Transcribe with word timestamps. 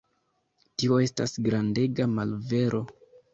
Tio 0.81 0.97
estas 1.03 1.35
grandega 1.49 2.09
malvero. 2.15 2.83